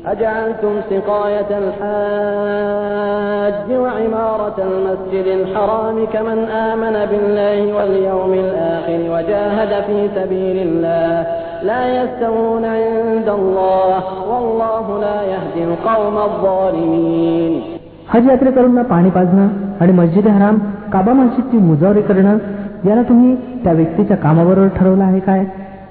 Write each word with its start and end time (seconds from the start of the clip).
أجعلتم 0.00 0.74
سقاية 0.90 1.50
الحاج 1.62 2.98
وعمارة 3.72 4.58
المسجد 4.68 5.26
الحرام 5.26 5.96
كمن 6.12 6.38
آمن 6.68 6.96
بالله 7.10 7.60
واليوم 7.76 8.32
الآخر 8.32 9.00
وجاهد 9.14 9.72
في 9.86 9.98
سبيل 10.14 10.56
الله 10.66 11.26
لا 11.62 11.82
يستوون 11.98 12.64
عند 12.64 13.28
الله 13.28 14.02
والله 14.30 14.86
لا 15.00 15.18
يهدي 15.32 15.62
القوم 15.64 16.16
الظالمين 16.28 17.54
हज 18.12 18.24
यात्रेकरूंना 18.30 18.82
पाणी 18.94 19.10
पाजणं 19.16 19.48
आणि 19.80 19.92
मस्जिद 20.00 20.26
हराम 20.28 20.56
काबा 20.92 21.12
मस्जिदची 21.12 21.56
मुजावरी 21.68 22.02
करणं 22.08 22.34
याला 22.88 23.02
तुम्ही 23.08 23.30
त्या 23.64 23.72
व्यक्तीच्या 23.80 24.16
कामाबरोबर 24.16 24.68
ठरवलं 24.76 25.04
आहे 25.04 25.20
काय 25.28 25.42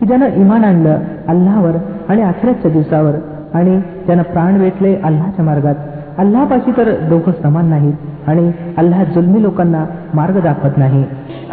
की 0.00 0.04
ज्यानं 0.06 0.28
इमान 0.42 0.62
आणलं 0.64 0.94
अल्लावर 1.28 1.74
आणि 2.08 2.22
अखेरच्या 2.22 2.70
दिवसावर 2.70 3.14
आणि 3.54 3.74
त्यानं 4.06 4.22
प्राण 4.32 4.60
वेचले 4.60 4.94
अल्लाच्या 5.08 5.44
मार्गात 5.44 5.74
अल्लापाशी 6.18 6.70
तर 6.76 6.90
दोघं 7.10 7.32
समान 7.42 7.68
नाहीत 7.68 8.28
आणि 8.28 8.50
अल्लाह 8.78 9.04
जुलमी 9.14 9.42
लोकांना 9.42 9.84
मार्ग 10.14 10.36
दाखवत 10.40 10.78
नाही 10.78 11.04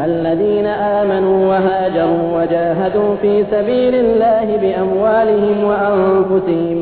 الذين 0.05 0.67
آمنوا 0.99 1.39
وهاجروا 1.49 2.25
وجاهدوا 2.37 3.15
في 3.21 3.33
سبيل 3.51 3.95
الله 3.95 4.47
بأموالهم 4.63 5.57
وأنفسهم 5.69 6.79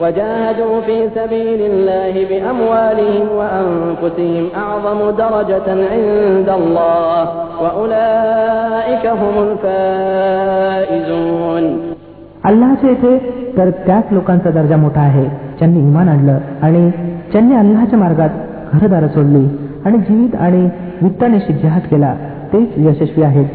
وجاهدوا 0.00 0.80
في 0.80 0.96
سبيل 1.14 1.60
الله 1.70 2.14
بأموالهم 2.30 3.26
وأنفسهم 3.38 4.44
أعظم 4.56 4.98
درجة 5.10 5.68
عند 5.92 6.48
الله 6.60 7.22
وأولئك 7.62 9.04
هم 9.20 9.34
الفائزون 10.56 11.64
अल्लाच्या 12.44 12.90
इथे 12.90 13.12
तर 13.56 13.70
त्याच 13.86 14.12
लोकांचा 14.12 14.50
दर्जा 14.50 14.76
मोठा 14.76 15.00
आहे 15.00 15.24
ज्यांनी 15.58 15.78
इमान 15.78 16.08
आणलं 16.08 16.38
आणि 16.62 16.88
ज्यांनी 17.32 17.54
अल्लाच्या 17.54 17.98
मार्गात 17.98 18.74
घरदार 18.74 19.06
सोडली 19.06 19.46
आणि 19.84 19.98
जीवित 19.98 20.34
आणि 20.40 20.68
वित्तानेशी 21.02 21.52
जिहाद 21.52 21.86
केला 21.90 22.14
तेच 22.52 22.68
यशस्वी 22.78 23.22
आहेत 23.22 23.48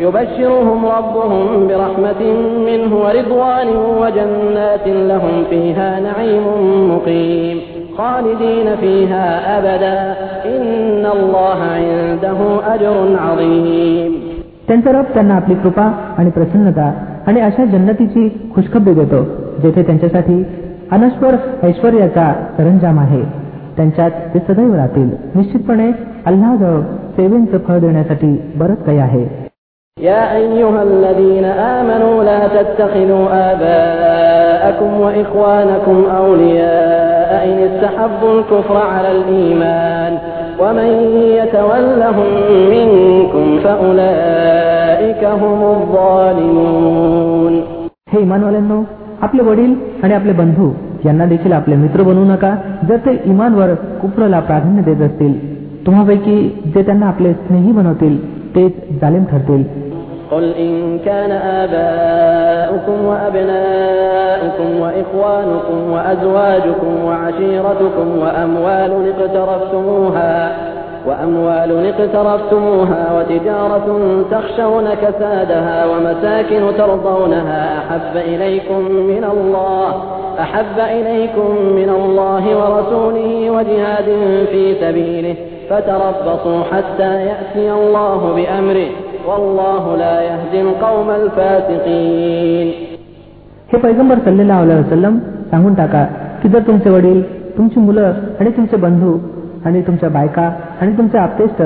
يبشرهم 0.00 0.80
ربهم 0.86 1.66
برحمة 1.68 2.22
منه 2.68 2.92
ورضوان 2.96 3.68
وجنات 4.02 4.86
لهم 5.10 5.34
فيها 5.50 6.00
نعيم 6.00 6.46
مقيم 6.92 7.56
خالدين 7.98 8.68
فيها 8.76 9.26
أبدا 9.58 9.98
إن 10.46 11.04
الله 11.16 11.58
عنده 11.76 12.38
أجر 12.74 12.96
عظيم 13.26 14.12
त्यांचा 14.68 14.90
रब 14.92 15.04
त्यांना 15.14 15.34
आपली 15.34 15.54
कृपा 15.54 15.86
आणि 16.18 16.30
प्रसन्नता 16.30 16.90
आणि 17.26 17.40
अशा 17.40 17.64
जन्नतीची 17.64 18.28
खुशखबरी 18.54 18.94
देतो 18.94 19.22
जेथे 19.62 19.82
त्यांच्यासाठी 19.82 20.42
अनश्वर 20.92 21.34
ऐश्वर्याचा 21.62 22.32
सरंजाम 22.56 22.98
आहे 22.98 23.22
त्यांच्यात 23.76 24.10
ते 24.34 24.38
सदैव 24.48 24.74
राहतील 24.74 25.08
निश्चितपणे 25.34 25.90
अल्लाजवळ 26.26 26.80
सेवेंचं 27.16 27.58
फळ 27.68 27.78
देण्यासाठी 27.78 28.36
बरंच 28.56 28.84
काही 28.86 28.98
आहे 28.98 29.24
يا 29.96 30.36
أيها 30.36 30.82
الذين 30.82 31.44
آمنوا 31.78 32.24
لا 32.24 32.46
تتخذوا 32.48 33.26
آباءكم 33.50 35.00
وإخوانكم 35.00 35.96
أولياء 36.04 37.30
إن 37.44 37.58
استحبوا 37.68 38.32
الكفر 38.38 38.76
على 38.76 39.10
الإيمان 39.10 40.18
ومن 40.60 40.90
يتولهم 41.40 42.28
منكم 42.70 43.58
فأولئك 43.64 43.82
هم 43.82 43.98
الظالمون 43.98 44.75
हे 48.12 48.20
इमानवाल्यांनो 48.20 48.82
आपले 49.22 49.42
वडील 49.42 49.74
आणि 50.02 50.14
आपले 50.14 50.32
बंधू 50.32 50.70
यांना 51.04 51.24
देखील 51.24 51.52
आपले 51.52 51.76
मित्र 51.76 52.02
बनवू 52.02 52.24
नका 52.24 52.54
जर 52.88 52.96
ते 52.96 53.12
इमानवर 53.24 53.74
कुप्रला 53.74 54.40
प्राधान्य 54.40 54.82
देत 54.82 55.02
असतील 55.06 55.34
तुम्हापैकी 55.86 56.36
जे 56.74 56.82
त्यांना 56.82 57.06
आपले 57.06 57.32
स्नेही 57.32 57.72
बनवतील 57.72 58.16
तेच 58.54 58.72
जालिम 59.00 59.24
ठरतील 59.24 59.64
قل 60.32 60.52
إن 60.58 60.98
كان 60.98 61.32
آباؤكم 61.62 62.98
وأبناؤكم 63.04 64.68
وإخوانكم 64.80 65.78
وأزواجكم 65.92 66.92
وعشيرتكم 67.04 68.06
وأموال 68.18 68.92
اقترفتموها 69.08 70.34
وأموال 71.06 71.86
اقترفتموها 71.86 73.02
وتجارة 73.16 73.88
تخشون 74.30 74.86
كسادها 75.02 75.86
ومساكن 75.86 76.62
ترضونها 76.78 77.78
أحب 77.78 78.16
إليكم 78.16 78.80
من 79.12 79.24
الله 79.32 79.88
أحب 80.40 80.78
إليكم 80.78 81.48
من 81.78 81.90
الله 81.98 82.44
ورسوله 82.58 83.50
وجهاد 83.50 84.08
في 84.52 84.74
سبيله 84.80 85.34
فتربصوا 85.70 86.62
حتى 86.72 87.10
يأتي 87.26 87.72
الله 87.72 88.20
بأمره 88.36 88.90
والله 89.28 89.96
لا 89.96 90.16
يهدي 90.22 90.60
القوم 90.60 91.08
الفاسقين 91.10 92.68
हे 93.72 93.78
पैगंबर 93.78 94.18
सल्लेला 94.24 94.56
वसलम 94.60 95.18
सांगून 95.50 95.74
टाका 95.74 96.04
की 96.42 96.48
जर 96.48 96.60
तुमचे 96.66 96.90
वडील 96.90 97.20
तुमची 97.56 97.80
मुलं 97.80 98.12
आणि 98.40 98.50
तुमचे 98.50 98.76
बंधू 98.76 99.18
आणि 99.64 99.82
तुमच्या 99.82 100.08
बायका 100.08 100.50
आणि 100.81 100.97
तुमचे 100.97 101.17
आप्तेष्ट 101.17 101.61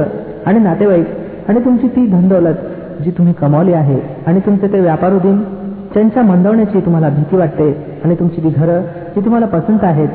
आणि 0.47 0.59
नातेवाईक 0.59 1.49
आणि 1.49 1.59
तुमची 1.65 1.87
ती 1.87 2.05
धनदौलत 2.07 3.01
जी 3.03 3.11
तुम्ही 3.11 3.33
कमावली 3.33 3.73
आहे 3.73 3.99
आणि 4.27 4.39
तुमचे 4.39 4.67
ते 4.73 4.79
व्यापार 4.79 5.13
उदीन 5.13 5.37
ज्यांच्या 5.93 6.23
मंदवण्याची 6.23 6.79
तुम्हाला 6.79 7.09
भीती 7.09 7.37
वाटते 7.37 7.71
आणि 8.03 8.15
तुमची 8.15 8.43
ती 8.43 8.49
घरं 8.49 8.81
जी 9.15 9.25
तुम्हाला 9.25 9.45
पसंत 9.45 9.83
आहेत 9.83 10.07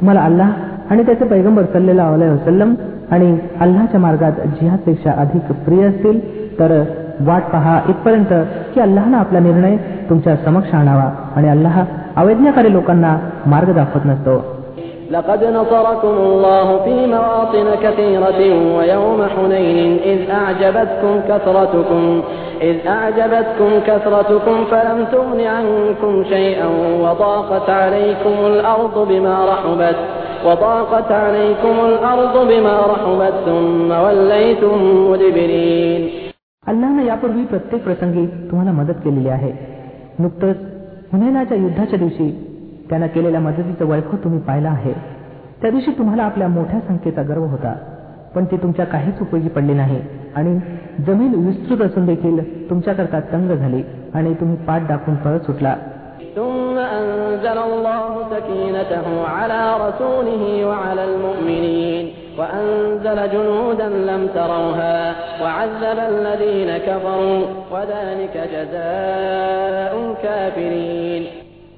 तुम्हाला 0.00 0.20
अल्लाह 0.20 0.50
आणि 0.90 1.02
त्याचे 1.02 1.24
पैगंबर 1.24 1.64
सल्लेला 1.72 2.08
वसलम 2.10 2.74
आणि 3.10 3.36
अल्लाच्या 3.60 4.00
मार्गात 4.00 4.32
जिहादपेक्षा 4.60 5.12
अधिक 5.18 5.52
प्रिय 5.64 5.86
असतील 5.86 6.20
तर 6.58 6.82
वाट 7.26 7.42
पहा 7.42 7.80
इथपर्यंत 7.88 8.32
की 8.74 8.80
अल्लाहनं 8.80 9.16
आपला 9.16 9.40
निर्णय 9.40 9.76
तुमच्या 10.10 10.36
समक्ष 10.36 10.74
आणावा 10.74 11.10
आणि 11.36 11.48
अल्लाह 11.48 11.84
अवैज्ञाकारी 12.16 12.72
लोकांना 12.72 13.16
मार्ग 13.46 13.72
दाखवत 13.74 14.06
नसतो. 14.06 14.53
لقد 15.11 15.43
نصركم 15.43 16.07
الله 16.07 16.83
في 16.85 17.07
مواطن 17.07 17.67
كثيرة 17.83 18.41
ويوم 18.77 19.27
حنين 19.35 19.97
إذ 20.05 20.19
أعجبتكم 20.31 21.21
كثرتكم 21.29 22.21
إذ 22.61 22.87
أعجبتكم 22.87 23.69
كثرتكم 23.87 24.65
فلم 24.65 25.05
تغن 25.11 25.41
عنكم 25.41 26.23
شيئا 26.23 26.67
وضاقت 27.01 27.69
عليكم 27.69 28.35
الأرض 28.45 29.07
بما 29.09 29.45
رحبت 29.45 29.95
وضاقت 30.45 31.11
عليكم 31.11 31.75
الأرض 31.85 32.47
بما 32.47 32.79
رحبت 32.79 33.33
ثم 33.45 33.91
وليتم 33.91 34.77
مدبرين 35.11 36.03
अल्लानं 36.67 37.05
यापूर्वी 37.05 37.43
प्रत्येक 37.45 37.83
प्रसंगी 37.83 38.25
तुम्हाला 38.49 38.71
मदत 38.71 38.97
केलेली 39.03 39.29
आहे 39.29 39.51
नुकतंच 40.19 40.57
हुनेनाच्या 41.11 41.57
युद्धाच्या 41.57 41.99
दिवशी 41.99 42.27
त्यांना 42.88 43.06
केलेल्या 43.06 43.40
मदतीचं 43.40 43.84
वैभव 43.84 44.16
तुम्ही 44.16 44.40
पाहिलं 44.40 44.68
आहे. 44.68 44.92
त्या 45.62 45.70
दिवशी 45.70 45.90
तुम्हाला 45.90 46.22
आपल्या 46.22 46.48
मोठ्या 46.48 46.80
संख्येचा 46.80 47.22
गर्व 47.22 47.44
होता. 47.44 47.74
पण 48.34 48.44
ती 48.44 48.56
तुमच्या 48.56 48.86
काहीच 48.86 49.20
उपयोगी 49.20 49.48
पडली 49.48 49.74
नाही. 49.74 50.00
आणि 50.36 50.60
जमीन 51.06 51.46
विस्तृत 51.46 51.82
असून 51.82 52.06
देखील 52.06 52.70
तुमच्याकरता 52.70 53.20
तंग 53.20 53.48
झाली 53.48 53.82
आणि 54.14 54.34
तुम्ही 54.34 54.56
पाठ 54.56 54.88
दाखवून 54.88 55.16
परत 55.16 55.40
सुटला. 55.40 55.76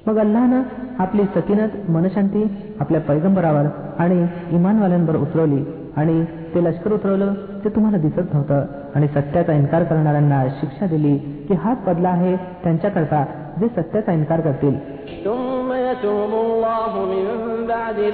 मग 0.07 0.17
अल्लानं 0.17 0.61
आपली 0.99 1.23
सकिनत 1.35 1.89
मनशांती 1.89 2.57
आपल्या 2.79 3.01
पैगंबरावर 3.01 3.65
आणि 3.99 4.27
इमानवाल्यांवर 4.51 5.15
उतरवली 5.15 5.63
आणि 5.97 6.25
ते 6.25 6.63
लष्कर 6.63 6.91
उतरवलं 6.91 7.33
ते 7.33 7.69
तुम्हाला 7.69 7.97
दिसत 7.97 8.33
नव्हतं. 8.33 8.65
आणि 8.95 9.07
सत्याचा 9.07 9.53
इन्कार 9.53 9.83
करणाऱ्यांना 9.83 10.47
शिक्षा 10.47 10.85
दिली 10.85 11.17
की 11.17 11.53
हाच 11.53 11.77
बदला 11.87 12.09
आहे 12.09 12.35
त्यांच्याकरता 12.35 13.25
जे 13.59 13.67
सत्याचा 13.67 14.11
इन्कार 14.11 14.39
करतील. 14.39 14.75